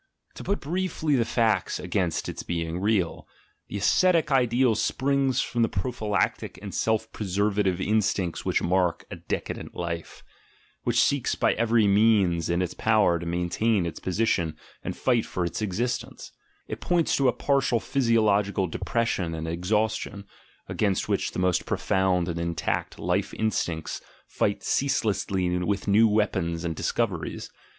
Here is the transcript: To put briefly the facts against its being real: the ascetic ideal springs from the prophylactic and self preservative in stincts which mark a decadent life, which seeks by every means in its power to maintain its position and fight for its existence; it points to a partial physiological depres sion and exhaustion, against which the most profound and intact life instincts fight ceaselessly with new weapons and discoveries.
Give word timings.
To 0.33 0.43
put 0.43 0.61
briefly 0.61 1.15
the 1.15 1.25
facts 1.25 1.77
against 1.79 2.27
its 2.27 2.41
being 2.41 2.79
real: 2.79 3.27
the 3.67 3.77
ascetic 3.77 4.31
ideal 4.31 4.73
springs 4.73 5.41
from 5.41 5.61
the 5.61 5.69
prophylactic 5.69 6.57
and 6.59 6.73
self 6.73 7.11
preservative 7.11 7.79
in 7.79 7.99
stincts 8.01 8.43
which 8.43 8.63
mark 8.63 9.05
a 9.11 9.15
decadent 9.17 9.75
life, 9.75 10.23
which 10.85 10.99
seeks 10.99 11.35
by 11.35 11.53
every 11.53 11.85
means 11.85 12.49
in 12.49 12.63
its 12.63 12.73
power 12.73 13.19
to 13.19 13.27
maintain 13.27 13.85
its 13.85 13.99
position 13.99 14.57
and 14.83 14.97
fight 14.97 15.23
for 15.23 15.45
its 15.45 15.61
existence; 15.61 16.31
it 16.67 16.81
points 16.81 17.15
to 17.17 17.27
a 17.27 17.31
partial 17.31 17.79
physiological 17.79 18.67
depres 18.67 19.05
sion 19.05 19.35
and 19.35 19.47
exhaustion, 19.47 20.25
against 20.67 21.07
which 21.07 21.29
the 21.31 21.37
most 21.37 21.67
profound 21.67 22.27
and 22.27 22.39
intact 22.39 22.97
life 22.97 23.35
instincts 23.35 24.01
fight 24.25 24.63
ceaselessly 24.63 25.55
with 25.59 25.87
new 25.87 26.07
weapons 26.07 26.63
and 26.63 26.75
discoveries. 26.75 27.51